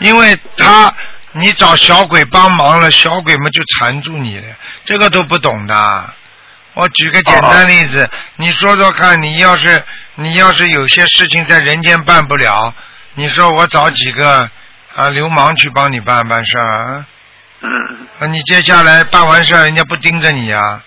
[0.00, 0.92] 因为他
[1.32, 4.44] 你找小鬼帮忙了，小鬼们就缠住你了，
[4.84, 6.14] 这个都不懂的。
[6.74, 9.82] 我举个简单例子，你说说看，你要是
[10.14, 12.74] 你要是有些事情在人间办不了，
[13.14, 14.50] 你说我找几个
[14.94, 17.06] 啊流氓去帮你办办事儿啊？
[17.60, 17.70] 嗯，
[18.20, 20.82] 啊你接下来办完事儿，人家不盯着你啊？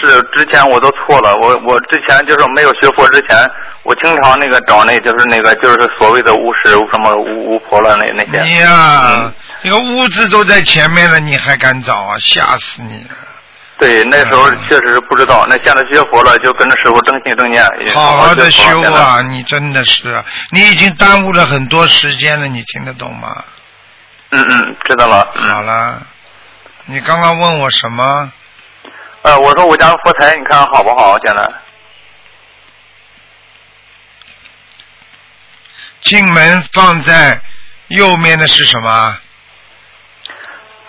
[0.00, 3.38] 是之前我都错了，我我之前就是没有学佛之前，
[3.82, 8.44] 我经常那个找那就是那个就是所谓的巫师什么巫巫婆了那那些。
[8.44, 12.16] 你呀、嗯这个巫字都在前面了，你还敢找啊？
[12.18, 13.10] 吓死你了！
[13.78, 19.20] 对，那时候嗯确实是不知道，那现在学佛了，就跟着师傅正信正念，好好的修啊！
[19.22, 23.44] 你真的是啊，你已经耽误了很多时间了，你听得懂吗？
[24.30, 25.28] 嗯嗯，知道了。
[25.34, 26.02] 嗯好了，
[26.86, 28.32] 你刚刚问我什么？
[29.22, 31.18] 呃，我说我家佛台，你看好不好？
[31.20, 31.50] 现在
[36.02, 37.40] 进门放在
[37.88, 39.18] 右面的是什么？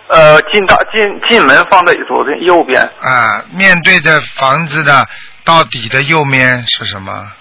[0.08, 5.08] 呃，进大进进门放在左边右边，啊，面对着房子的
[5.44, 7.32] 到底的右面是什么？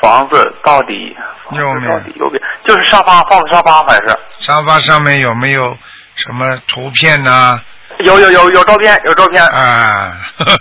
[0.00, 1.16] 房子到底
[1.52, 4.18] 右面到底右边，就是沙发放的沙发还是？
[4.40, 5.76] 沙发上面有没有
[6.16, 7.60] 什么图片呐、
[8.04, 9.42] 有有有有照片有照片。
[9.48, 10.16] 啊？
[10.36, 10.56] 呵呵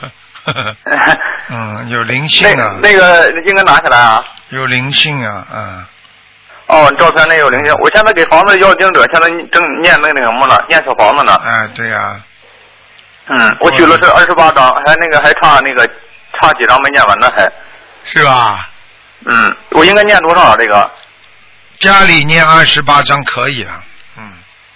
[0.46, 1.18] 呵呵
[1.50, 4.24] 嗯，有灵性那啊，那个应该拿起来啊。
[4.50, 5.90] 有灵性啊，啊，
[6.68, 7.76] 哦，照片那有灵性。
[7.80, 10.58] 我现在给房子要经者，现在正念那个什么呢？
[10.70, 11.34] 念小房子呢。
[11.44, 12.20] 哎，对呀、
[13.28, 15.88] 嗯，我取了是二十八张，还那个还差那个
[16.40, 17.52] 差几张没念完呢还。
[18.06, 18.68] 是吧？
[19.26, 20.90] 嗯，我应该念多少啊这个？
[21.80, 23.84] 家里念二十八章可以了，嗯，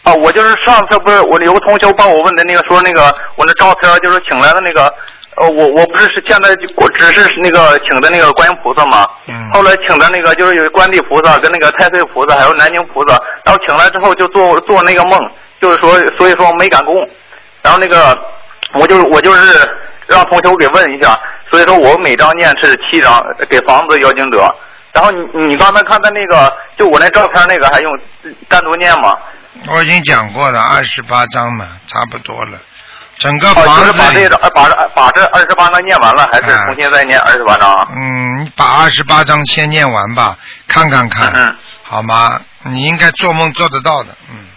[0.04, 3.04] 啊，我就是上次不是我有个同学帮我问的那个说那个
[3.36, 4.84] 我那照片就是请来的那个，
[5.38, 13.14] 呃，我我不是是现在就我只是那个请的那个观音菩萨嘛，嗯后来请的那个就是有观地菩萨跟那个太岁菩萨还有南京菩萨，
[13.46, 15.18] 然后请来之后就做做那个梦，
[15.62, 16.96] 就是说所以说没敢供，
[17.62, 18.18] 然后那个
[18.74, 19.70] 我就我就是
[20.08, 21.18] 让同学给问一下，
[21.50, 24.54] 所以说我每张念是七张给房子要经者。
[24.92, 28.00] 然后你你刚才看的那个，就我那照片那个还用
[28.48, 29.18] 单独念吗？
[29.68, 32.60] 我已经讲过了，二十八章嘛，差不多了。
[33.20, 37.88] 整个哦，就房是把，这个把这把这二十八章念完了，还是啊重新再念二十八章啊？
[37.92, 40.36] 嗯，你把二十八章先念完吧，
[40.68, 42.42] 看看看，嗯，好吗？
[42.66, 44.48] 你应该做梦做得到的，嗯，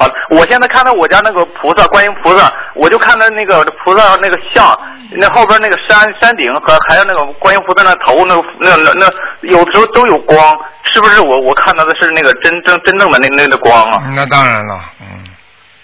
[0.00, 4.64] 好，我现在看到我家那个菩萨，观音菩萨，我就看到那个菩萨那个像，
[5.12, 9.06] 那后边那个山山顶和还有那个观音菩萨那头，那那那那
[9.42, 14.00] 有时候都有光，是不是我我看到的是那个真正真正的那那个光啊？
[14.16, 15.22] 那当然了，嗯，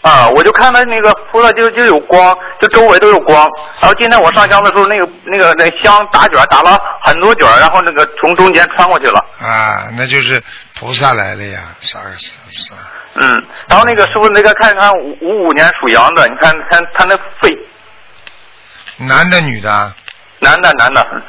[0.00, 3.46] 啊，我就看到那个菩萨就就有光，就周围都有光。
[3.80, 9.22] 然后今天我上香的时候，那个那个那香打卷打了很多卷，然后那个从中间穿过去了。
[9.38, 10.42] 啊，那就是
[10.78, 12.74] 菩萨来了呀，啥个啥啥，
[13.14, 17.58] 嗯，然后那个师傅那个看看五五五年属羊的，你看看他那肺，
[18.98, 19.72] 男的女的？
[19.72, 19.94] 啊
[20.38, 21.22] 男的男的，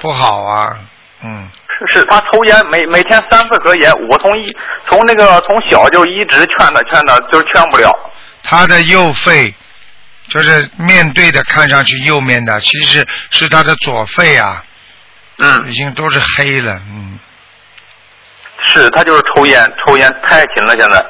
[0.00, 0.78] 不好啊，
[1.22, 4.50] 嗯，是是他抽烟，每每天三次盒烟，我从一。
[4.88, 7.94] 从那个从小就一直劝他劝他，就是劝不了。
[8.42, 9.54] 他的右肺
[10.28, 14.64] 就是面对的，看上去右面的，其实是他的左肺啊，
[15.38, 15.66] 嗯。
[15.68, 17.18] 已，经都是黑了，嗯。
[18.66, 21.04] 是他就是抽烟，抽烟太勤了现在。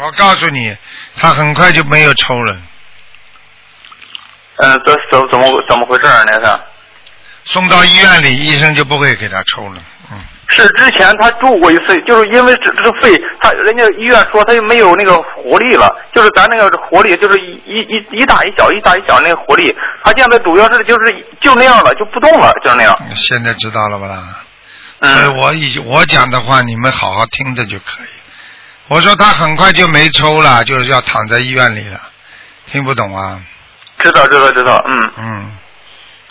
[0.00, 0.76] 我告诉你，
[1.16, 2.56] 他很快就没有抽了。
[4.58, 6.60] 嗯，这怎怎么怎么回事儿那是？
[7.44, 9.80] 送到医院里，医生就不会给他抽了。
[10.12, 22.96] 嗯，是之前他住过一次，就是因为这这肺，他人家医院说他就没有那个活力了，就是咱那个活力就是一一一一大一小一大一小那个活力，他现在主要是就是就那样了，就不动了，就是那样。
[23.14, 24.22] 现在知道了吧啦？
[25.00, 28.06] 所以嗯，我以我讲的话，你们好好听着就可以。
[28.88, 32.00] 我说他很快就没抽了，就是要躺在医院里了，
[32.66, 33.40] 听不懂啊？
[33.98, 35.10] 知道知道知道，嗯。
[35.18, 35.52] 嗯，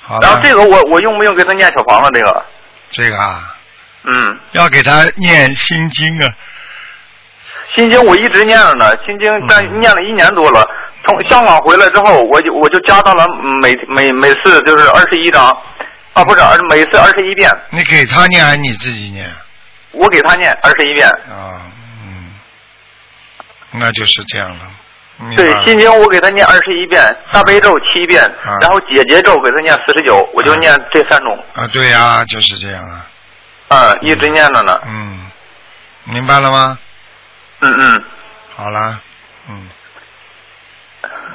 [0.02, 2.10] 好，然后这个我我用不用给他念小房子？
[2.14, 2.46] 这个，
[2.92, 3.56] 这个啊，
[4.04, 6.28] 嗯，要给他念心经啊。
[7.76, 10.66] 心经我一直念着呢，心经但嗯念了一年多了。
[11.06, 13.26] 从香港回来之后，我就我就加到了
[13.62, 15.56] 每每每次就是二十一章，
[16.18, 19.30] 啊不是，每次二十一遍，你给他念还是你自己念？
[19.92, 21.08] 我给他念二十一遍。
[21.08, 21.62] 啊，
[22.04, 22.34] 嗯，
[23.72, 24.66] 那就是这样了。
[25.36, 33.08] 对，心经我给他念二十一遍，大悲咒七遍，啊然后解结咒给他念四十九，我就念这三种，啊，对呀、就是这样啊。
[33.68, 35.30] 啊，一直念着呢，嗯，
[36.06, 36.80] 明白了吗？
[37.62, 38.04] 嗯嗯。
[38.56, 39.00] 好了，
[39.50, 39.70] 嗯，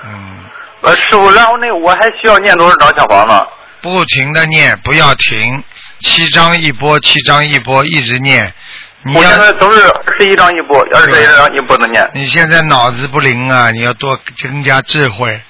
[0.06, 0.44] 嗯，
[0.80, 3.46] 呃，师傅，然后那个我还需要念多少张小房子？
[3.82, 5.62] 不停的念，不要停，
[6.00, 8.54] 七张一波，七张一波，一直念。
[9.02, 12.08] 你我现在，都是二十一张一波，二十一张一波的念。
[12.14, 15.42] 你现在脑子不灵啊，你要多增加智慧。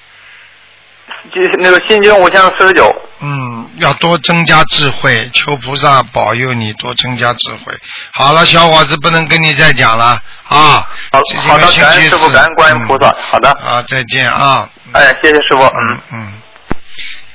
[1.32, 2.90] 就那个心经我现在四十九。
[3.20, 7.72] 嗯，要多增加智慧，求菩萨保佑你多增加智慧。
[8.12, 10.88] 好了，小伙子，不能跟你再讲了啊。
[11.12, 14.68] 好这好的感恩师傅四感恩观音菩萨嗯好的啊，再见啊。
[14.92, 15.62] 哎，谢谢师傅。
[15.62, 16.32] 嗯嗯，嗯，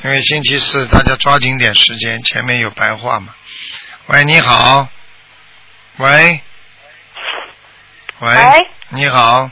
[0.07, 3.35] 因为星期四大家抓紧点时间，前面有白话嘛。
[4.05, 4.87] 喂，你好。
[5.97, 6.41] 喂。
[8.19, 8.33] 喂。
[8.33, 9.51] 喂你好，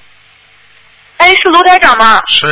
[1.18, 2.22] 哎，是卢台长吗？
[2.30, 2.48] 是，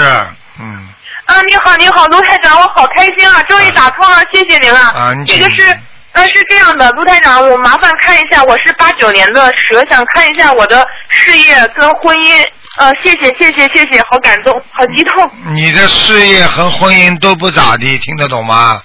[0.60, 0.89] 嗯，
[1.28, 4.82] 啊，你好，你好，卢台长，我好开心啊，终于打通了，谢谢您了。
[4.82, 5.80] 啊你这个是，
[6.12, 12.46] 呃，是这样的，卢台长，我麻烦看一下，我是八九年的蛇，想看一下我的事业跟婚姻。
[12.78, 15.32] 呃，谢谢，谢谢，谢谢，好感动，好激动。
[15.54, 18.82] 你的事业和婚姻都不咋地，听得懂吗？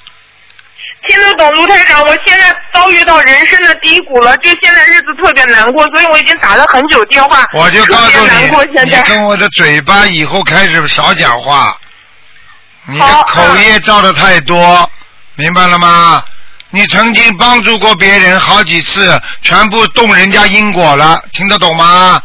[1.07, 8.98] 听得懂卢台长，我现在遭遇到人生的低谷了，就现在日子特别难过，所以我已经打了很久电话，我就告诉你，现在。
[8.98, 11.74] 你跟我的嘴巴以后开始少讲话，
[12.87, 14.90] 你的好口业造的太多，
[15.37, 16.22] 明白了吗？
[16.70, 22.22] 你曾经帮助过别人好几次，全部动人家因果了，听得懂吗？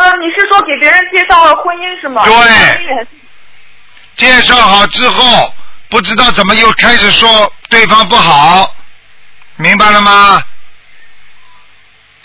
[0.00, 2.22] 我呃，你是说给别人介绍了婚姻是吗？
[2.24, 3.06] 对
[4.16, 5.54] 介绍好之后，
[5.90, 8.74] 不知道怎么又开始说对方不好，
[9.56, 10.42] 明白了吗？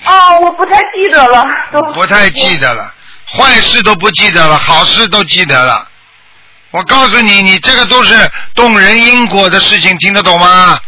[0.06, 2.94] 哦，我不太记得了，都不太记得了，
[3.30, 5.86] 坏事都不记得了，好事都记得了。
[6.72, 8.14] 我告诉你，你这个都是
[8.54, 10.80] 动人因果的事情，听得懂吗？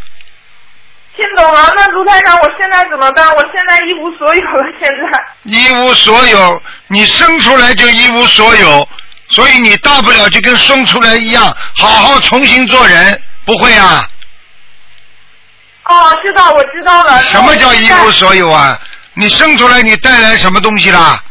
[1.16, 1.74] 听懂了。
[1.76, 3.28] 那卢台长，我现在怎么办？
[3.30, 5.26] 我现在一无所有了，现在。
[5.44, 8.90] 一无所有，你生出来就一无所有，
[9.30, 11.44] 所以你大不了就跟生出来一样，
[11.76, 14.08] 好好重新做人，不会啊？
[15.84, 17.22] 哦，知道，我知道了。
[17.22, 18.80] 什么叫一无所有啊？
[19.14, 21.24] 你生出来你带来什么东西啦？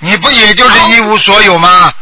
[0.00, 1.92] 你不也就是一无所有吗？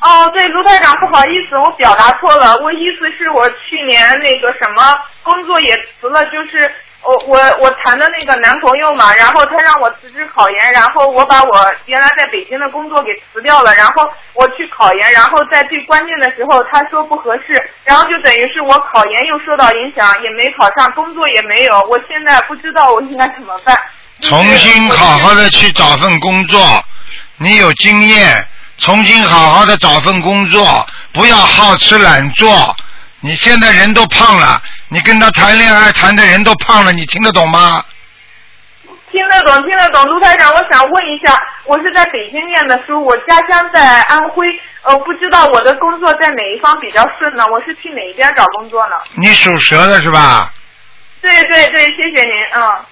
[0.00, 2.56] 哦，对，卢台长，不好意思，我表达错了。
[2.58, 6.72] 我意思是我去年那个什么工作也辞了，就是
[7.08, 23.74] 我我我谈的那个男朋友嘛，然后他让我辞职考研，然后我把我原来在北京的工作给辞掉了，然后我去考研，然后在最关键的时候他说不合适，然后就等于是我考研又受到影响，也没考上，工作也没有，我现在不知道我应该怎么办。
[24.20, 26.60] 重新好好的去找份工作，
[27.38, 32.76] 你有经验，重新好好的找份工作，不要好吃懒做。
[33.20, 37.84] 你现在人都胖了，你跟他谈恋爱谈的人都胖了，你听得懂吗？
[39.10, 44.46] 听得懂，听得懂，卢台长，我想问一下，我是在北京念的书，我家乡在安徽，
[44.82, 47.44] 呃，不知道我的工作在哪一方比较顺呢？
[47.50, 48.96] 我是去哪一边找工作呢？
[49.14, 50.52] 你属蛇的是吧？
[51.22, 52.84] 对对对，谢谢您，嗯。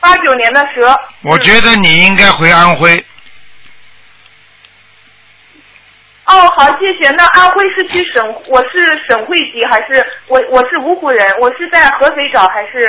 [0.00, 0.98] 八九年的蛇。
[1.22, 3.04] 我觉得你应该回安徽。
[6.30, 7.10] 哦，好，谢谢。
[7.10, 11.26] 那安徽是去省，我是省会级还是我我是芜湖人？
[11.40, 12.88] 我是在合肥找还是？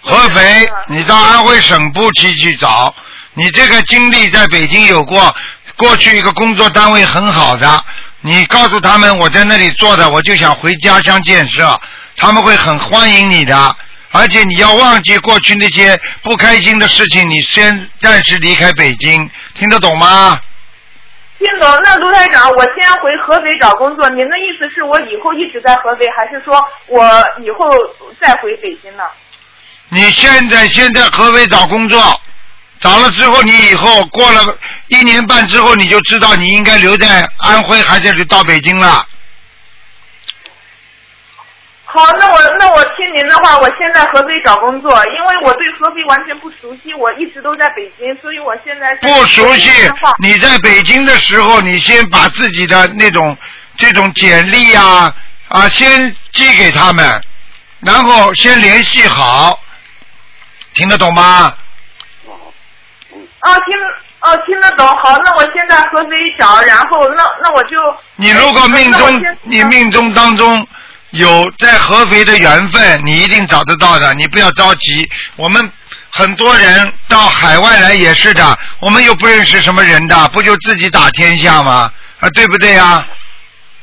[0.00, 2.92] 合肥，你到安徽省部去去找。
[3.34, 5.32] 你这个经历在北京有过，
[5.76, 7.84] 过去一个工作单位很好的，
[8.20, 11.80] 你告诉他们我在那里做的，我就想回家乡建设，
[12.16, 13.76] 他们会很欢迎你的，
[14.10, 20.40] 而且你要忘记过去那些不开心的事情，你先暂时离开北京，听得懂吗？
[21.42, 21.68] 听懂？
[21.82, 24.08] 那卢台长，我先回合肥找工作。
[24.10, 27.04] 您的意思是我以后一直在合肥，还是说我
[27.40, 27.68] 以后
[28.22, 29.02] 再回北京呢？
[29.88, 32.00] 你现在先在合肥找工作，
[32.80, 39.04] 找了之后，你以后过了一年半之后，你就知道你应该留在安徽还是到北京了。
[41.94, 49.70] 好，那我那我听您的话，我现在合肥找工作，因为我对合肥完全不熟悉，我一直都在北京，所以我现在不熟悉。
[50.22, 53.36] 你在北京的时候，你先把自己的那种
[53.76, 55.14] 这种简历啊
[55.48, 57.20] 啊先寄给他们，
[57.80, 59.60] 然后先联系好，
[60.72, 61.54] 听得懂吗？
[63.42, 63.76] 哦，听
[64.20, 64.86] 哦听得懂。
[64.86, 67.76] 好，那我现在合肥找，然后那那我就
[68.16, 70.66] 你如果命中你命中当中。
[71.12, 74.12] 有在合肥的缘分，你一定找得到的。
[74.14, 75.70] 你不要着急，我们
[76.10, 81.90] 很多人到海外来也是的，我们又不认识什么人的，不就自己打天下吗？
[82.20, 83.04] 啊，对不对呀？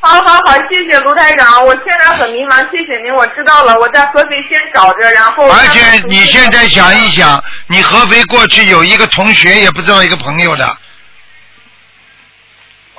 [0.02, 5.48] 好好好，谢谢卢台长，我现在很迷茫，谢谢您，我知道了，我在合肥先找着，然后。
[5.50, 10.78] 而且你现在想一想，你合肥过去有一个同学，也不知道一个朋友的。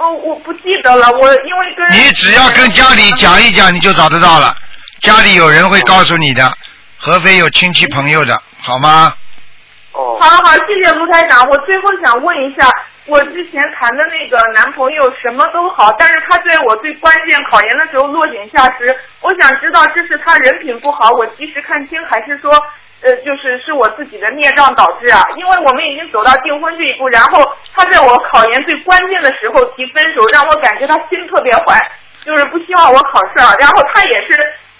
[0.00, 4.56] 哦，我不记得了，我因为跟你只要跟家里讲一讲，你就找得到了。
[5.02, 6.50] 家里有人会告诉你的，
[6.96, 9.12] 合肥有亲戚朋友的，好吗？
[9.92, 10.16] 哦。
[10.18, 11.46] 好好，谢谢卢台长。
[11.50, 12.66] 我最后想问一下，
[13.04, 18.96] 我之前谈的那个男朋友什么都好，但是他在我最关键考研的时候落井下石。
[19.20, 22.50] 我想知道这是他人品不好，我及时看清，还是说？
[23.02, 27.42] 呃，就是是我自己的孽障导致啊，因为我们已经走到订婚这一步，然后
[27.74, 31.80] 他在我考研最关键的时候提分手，让我感觉他心特别坏，
[32.24, 33.52] 就是不希望我考试啊。
[33.58, 34.36] 然后他也是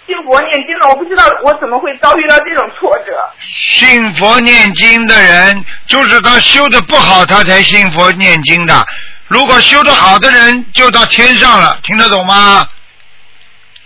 [0.07, 3.15] 信佛念经的，我不知道我怎么会遭遇到这种挫折。
[3.41, 8.85] 信佛念经的人，就是他修的不好，他才信佛念经的。
[9.29, 12.69] 如果修的好的人，就到天上了，听得懂吗？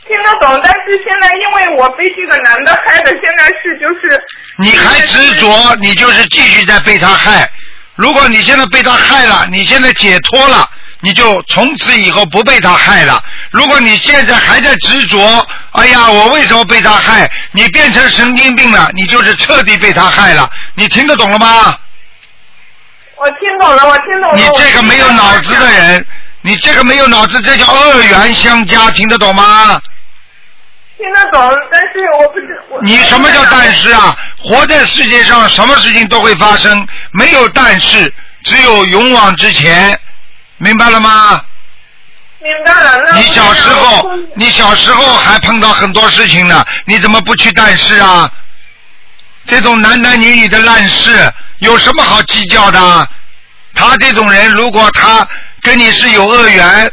[0.06, 4.22] 听得懂，但是现在因为我被这个男的害的，现在是就是。
[4.58, 7.50] 你还执着，你就是继续在被他害。
[7.94, 10.68] 如果你现在被他害了，你现在解脱了，
[11.00, 13.22] 你就从此以后不被他害了。
[13.50, 17.30] 如果你现在还在执着，哎呀，我为什么被他害？
[17.52, 20.50] 你变成神经病了，你就是彻底被他害了。
[20.74, 21.78] 你听得懂了吗？
[23.16, 24.36] 我听懂了，我听懂了。
[24.36, 26.06] 你这个没有脑子的人，
[26.42, 29.80] 你这个没有脑子，这叫恶缘相加，听得懂吗？
[30.96, 31.88] 听得懂，但是
[32.20, 32.80] 我不知我。
[32.82, 34.16] 你什么叫但是啊？
[34.44, 38.12] 活在世界上，什么事情都会发生，没有但是，
[38.44, 39.98] 只有勇往直前，
[40.58, 41.42] 明白了吗？
[42.38, 43.16] 明白了。
[43.16, 48.30] 你小时候，你小时候还碰到很多事情呢，你怎么不去但是啊？
[49.46, 53.08] 这种男男女女的烂事，有什么好计较的？
[53.74, 55.26] 他这种人，如果他
[55.60, 56.92] 跟你是有恶缘，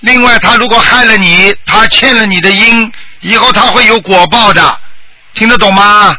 [0.00, 2.92] 另外他如果害了你，他欠了你的因。
[3.20, 4.78] 以后他会有果报的，
[5.34, 6.14] 听得懂吗？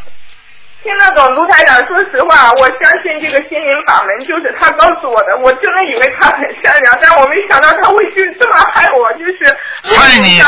[0.82, 1.76] 听得懂，卢台长。
[1.86, 5.36] 说实话，我相信这个心灵法门就是他告诉我的。
[5.38, 10.42] 我真的以为他很善良，但我没想到他会去这么害我，就是害你。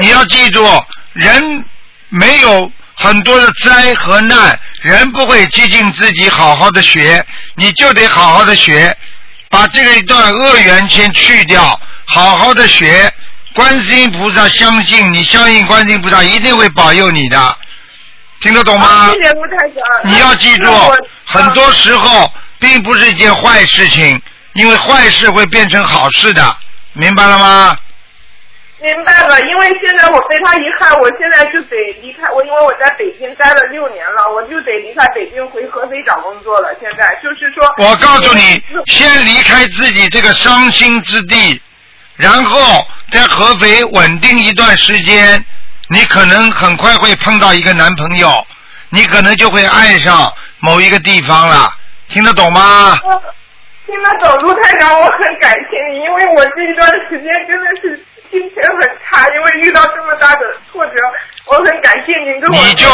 [0.00, 0.64] 你要记住，
[1.14, 1.64] 人
[2.08, 7.24] 没有很多的灾和难，人不会接近自己好好的学，
[7.56, 8.96] 你就得好好的学，
[9.48, 13.12] 把这个一段恶缘先去掉，好好的学。
[13.60, 17.36] 观世音菩萨相信你，相信观世音菩萨一定会保佑你的，
[18.40, 19.12] 听得懂吗？
[19.12, 19.84] 谢谢吴太长。
[20.02, 20.72] 你要记住，
[21.26, 24.18] 很多时候并不是一件坏事情，
[24.54, 26.56] 因为坏事会变成好事的，
[26.94, 27.76] 明白了吗？
[28.80, 36.68] 明白了，因为现在我被他遗憾，我现在就得离开我，因为我在北京待了六年了，我就得离开北京回合肥找工作了。
[36.80, 41.60] 现在就是说，我告诉你，先离开自己这个伤心之地。
[42.20, 45.42] 然后在合肥稳定一段时间，
[45.88, 48.46] 你可能很快会碰到一个男朋友，
[48.90, 51.72] 你可能就会爱上某一个地方了，
[52.08, 52.98] 听得懂吗？
[53.86, 57.96] 听得懂，陆太长，我很感谢你，因为我这一段时间真的是
[58.30, 60.40] 心情很差，因为遇到这么大的
[60.70, 60.92] 挫折，
[61.46, 62.66] 我很感谢您跟我。
[62.66, 62.86] 你就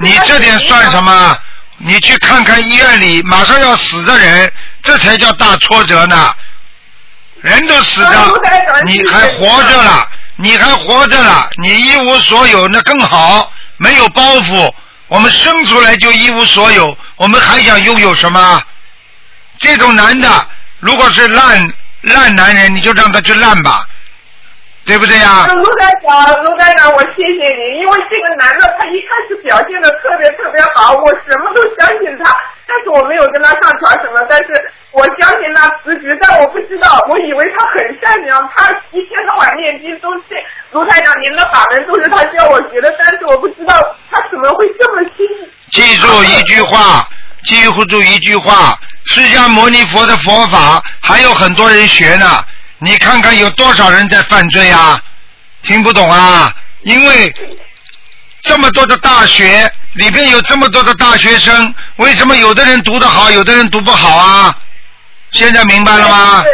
[0.00, 1.38] 你这点算什么？
[1.82, 4.52] 你去看看医院里马上要死的人，
[4.82, 6.34] 这才叫大挫折呢。
[7.42, 8.32] 人都死了，
[8.84, 14.72] 你还活着了，你还活着了，你一无所有那更好，没有包袱。
[15.08, 18.62] 我们生出来就一无所有，我们还想拥有什么？
[19.58, 20.28] 这种男的，
[20.78, 21.72] 如果是烂
[22.02, 23.84] 烂男人，你就让他去烂吧。
[24.86, 32.34] 对不对呀、卢台长，卢台长，我谢谢你，因为这个男的他一开始表现的特别特别好，我什么都相信他，
[32.70, 34.46] 但是我没有跟他上床什么，但是
[34.92, 40.22] 我相信他辞职，但我不知道，我以为他很善良，他一天到晚念经都是
[40.70, 43.74] 卢台长您的法门都是他教我学的，但是我不知道
[44.08, 45.26] 他怎么会这么心。
[45.72, 47.08] 记住一句话，
[47.42, 52.44] 记不住一句话，释迦牟尼佛的佛法还有很多人学呢。
[52.78, 55.02] 你看看有多少人在犯罪啊？
[55.62, 56.54] 听不懂啊？
[56.82, 57.34] 因为
[58.42, 64.54] 这么多的大学里边有这么多的大学生，为什么有的人读得好，有的人读不好啊？
[65.32, 66.42] 现在明白了吗？
[66.42, 66.52] 对，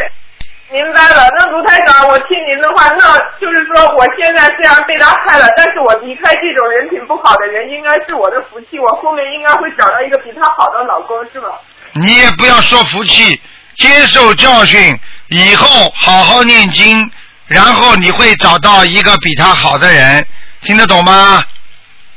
[0.70, 1.28] 明白了。
[1.38, 8.78] 那卢台长，我听您的话，那就是说，我现在虽然被他害了，但是我离开这种人品不好的人，应该是我的福气。
[8.78, 11.48] 我后面应该会找到一个比他好的老公，是吗？
[11.92, 13.40] 你也不要说福气，
[13.76, 17.10] 接受教训，以后好好念经，
[17.46, 20.26] 然后你会找到一个比他好的人，
[20.62, 21.44] 听得懂吗？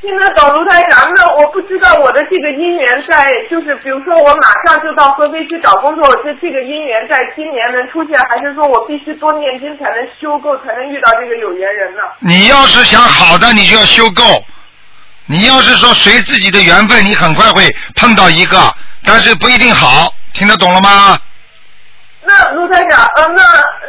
[0.02, 12.02] 听得懂卢台长，那我不知道我的这个姻缘在，就是比如说我马上就到合肥去找工作，这这个姻缘在今年能出现，还是说我必须多念经才能修够，才能遇到这个有缘人呢？
[12.20, 14.24] 你要是想好的，你就要修够；
[15.26, 18.58] 你要是说随自己的缘分，你很快会碰到一个，
[19.04, 21.20] 但是不一定好，听得懂了吗？
[22.24, 23.44] 那卢台长，呃，那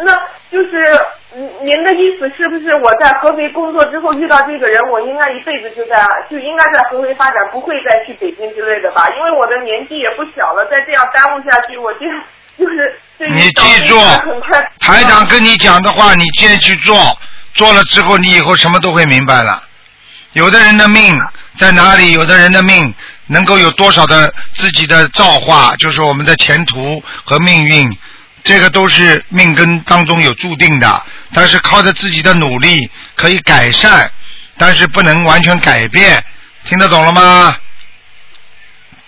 [0.04, 0.14] 那
[0.50, 9.06] 就是嗯您的意思是不是我在合肥工作之后遇到这个人，我应该一辈子就在就应该在合肥发展，不会再去北京之类的吧？
[9.16, 12.14] 因为我的年纪也不小了，再这样耽误下去，我这样
[12.58, 13.96] 就是对于你记住
[14.80, 16.96] 台长跟你讲的话，你先去做，
[17.54, 19.62] 做了之后，你以后什么都会明白了。
[20.32, 21.14] 有的人的命
[21.56, 22.92] 在哪里，有的人的命
[23.28, 27.88] 能够有多少的自己的造化，就是我们的前途和命运，
[28.44, 31.02] 这个都是命根当中有注定的。
[31.34, 34.10] 但是靠着自己的努力可以改善，
[34.58, 36.24] 但是不能完全改变。
[36.64, 37.56] 听得懂了吗？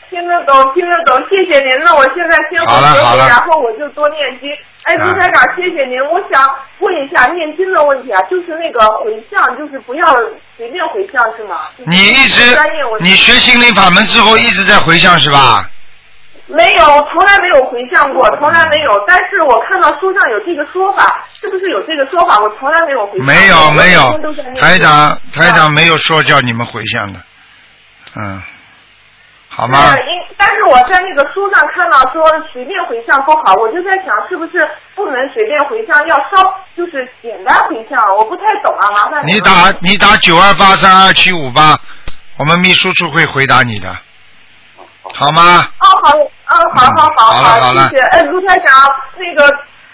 [0.08, 1.68] 听得懂，听得懂，谢谢您。
[1.84, 4.50] 那我现在先回合肥，好了然后我就多念经。
[4.82, 5.98] 哎，卢啊台长，谢谢您。
[6.10, 10.04] 我想问一下念经的问题啊，就是那个回向，就是不要
[10.56, 11.60] 随便回向是吗？
[11.86, 12.42] 你一直
[13.00, 15.68] 你学心灵法门之后一直在回向是吧？
[16.54, 19.04] 没有，从来没有回向过，从来没有。
[19.06, 22.38] 但是我看到书上有这个说法，是不是有这个说法？
[22.40, 23.26] 我从来没有回向。
[23.26, 24.12] 没有没有
[24.60, 27.20] 台长台长啊没有说叫你们回向的，
[28.16, 28.42] 嗯，
[29.48, 29.94] 好吗？
[30.36, 32.22] 但是我在那个书上看到说
[32.52, 41.78] 随便回向不好，我就在想是不是不能随便回向，要稍就是简单回向，我不太懂啊，麻烦你们打你打九二八三二七五八，
[42.38, 43.96] 我们秘书处会回答你的，
[45.02, 45.66] 好吗？
[45.80, 48.02] 哦，好，嗯，好好好好了好了谢谢。
[48.02, 48.72] 哎，卢台长，
[49.16, 49.46] 那个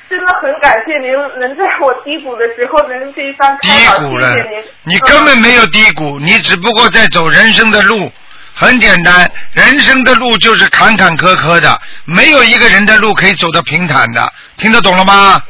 [0.09, 3.68] 真的很感谢您，能在我低谷的时候能这一番低
[4.00, 8.11] 谷了谢谢您。，你根本没有低谷，你只不过在走人生的路。
[8.54, 15.40] 很简单，人生的路就是坎坎坷坷的，没有一个人的路可以走得平坦的，听得懂了吗？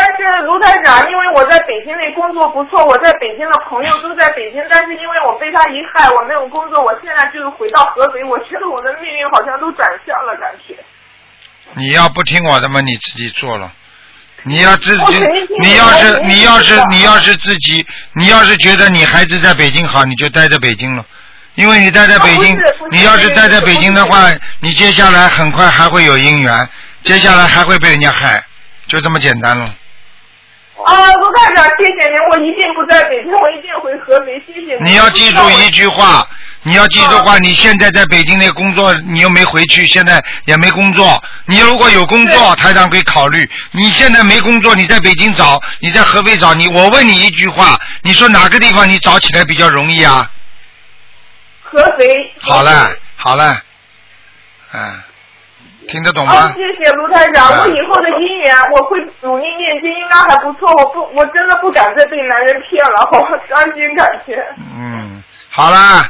[0.00, 10.74] 但是卢台长，因为我在北京那工作不错，我在北京的朋友都在北京，但是因为我被他一害，我没有工作，我现在就是回到合肥，我觉得我的命运好像都转向了，感觉。
[11.74, 13.70] 你要不听我的嘛，你自己做了。
[14.44, 15.18] 你要自己
[15.60, 21.04] 你要是你要是你要是自己，你要是觉得你孩子在北京好，你就待在北京了。
[21.56, 22.56] 因为你待在北京
[22.90, 24.30] 你要是待在北京的话，
[24.60, 26.68] 你接下来很快还会有姻缘，
[27.02, 28.42] 接下来还会被人家害，
[28.86, 29.68] 就这么简单了。
[30.86, 34.86] 啊，卢台长，谢谢您，我一定不在北京，我一定回合肥，谢谢您。
[34.86, 36.26] 你要记住一句话，
[36.62, 41.22] 你要记住话，你现在在北京那工作，你又没回去，现在也没工作。
[41.46, 43.48] 你如果有工作，台长可以考虑。
[43.72, 50.30] 你现在没工作，你在北京找，你在合肥找，你我问你一句话，你说哪个地方你找起来比较容易啊？
[51.62, 52.32] 合肥。
[52.40, 53.60] 好了，好了，
[54.72, 55.02] 嗯，
[55.90, 56.54] 听得懂哦吗，？
[56.54, 60.70] 谢谢卢台长，啊我以后的姻缘我会努力念经，应该还不错。
[60.72, 64.36] 我不，我真的不敢再被男人骗了， 好伤心感觉。
[64.72, 66.08] 嗯，好啦，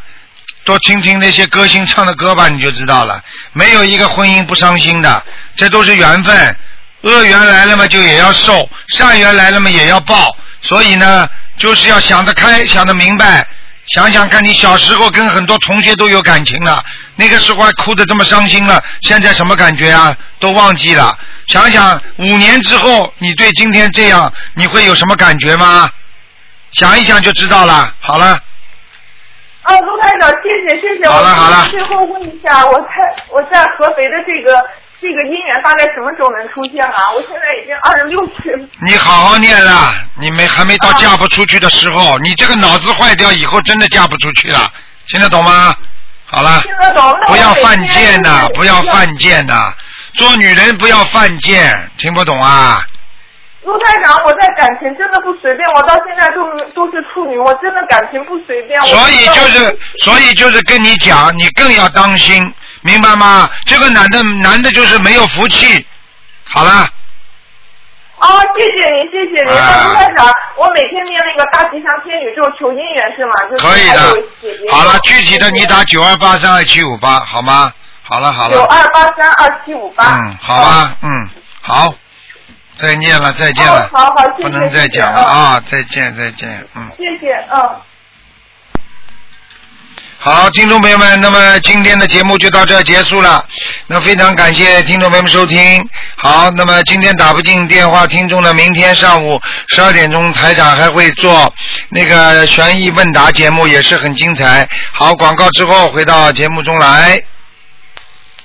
[0.64, 3.20] 多听听那些歌星唱的歌吧，你就知道了。
[3.54, 5.22] 没有一个婚姻不伤心的，
[5.56, 6.56] 这都是缘分。
[7.02, 8.52] 恶缘来了嘛，就也要受；
[8.88, 10.36] 善缘来了嘛，也要报。
[10.60, 11.26] 所以呢，
[11.56, 13.46] 就是要想得开，想得明白。
[13.86, 16.84] 想想看，你小时候跟很多同学都有感情了，
[17.20, 20.16] 那个时候还哭得这么伤心了，现在什么感觉啊？
[20.38, 21.14] 都忘记了。
[21.48, 25.90] 想想五年之后，你对今天这样，你会有什么感觉吗？
[26.72, 27.92] 想一想就知道了。
[28.00, 28.38] 好了。
[29.64, 31.06] 啊，卢台长，谢谢谢谢。
[31.10, 34.56] 好了好了最后问一下，我在我在合肥的这个
[34.98, 37.10] 这个姻缘大概什么时候能出现啊？
[37.12, 38.66] 我现在已经二十六岁了。
[38.80, 44.72] 你好好念了，你没还没到嫁不出去的时候，你这个脑子坏掉以后真的嫁不出去了，
[45.08, 45.76] 听得懂吗？
[46.30, 46.62] 好了？
[47.26, 49.72] 不要犯贱呐、就是不要犯贱呐、
[50.14, 52.84] 做女人不要犯贱，听不懂啊？
[53.62, 58.80] 卢台长，我在感情真的不随便，我到现在都都是处女，我真的感情不随便。
[58.82, 63.50] 所以就是，所以就是跟你讲，你更要当心，明白吗？
[63.66, 65.84] 这个男的，男的就是没有福气。
[66.44, 66.88] 好了，
[68.20, 69.52] 啊，谢谢您，谢谢您。
[69.56, 73.32] 啊那卢台长，我每天念那个大吉祥天语咒求姻缘是吗？
[73.50, 74.72] 就是可以的。
[74.72, 77.72] 好了，具体的你打九二八三二七五八，好吗？
[78.02, 80.04] 好了好了，九二八三二七五八。
[80.04, 81.28] 嗯，好吧，嗯，
[81.62, 81.94] 好，
[82.76, 86.90] 再见了，再见了，哦好好谢谢不能再讲了啊，再见再见，嗯。
[86.98, 87.80] 谢谢，嗯。
[90.22, 93.42] 好，听众朋友们，那么今天的节目就到这结束了。
[93.86, 95.82] 那非常感谢听众朋友们收听。
[96.16, 101.50] 好，那么今天打不进电话，听众呢，明天上午十二点钟台长还会做
[101.88, 104.68] 那个悬疑问答节目，也是很精彩。
[104.92, 107.18] 好，广告之后回到节目中来。